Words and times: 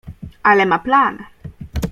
Ale 0.51 0.65
ma 0.65 0.79
plan. 0.81 1.13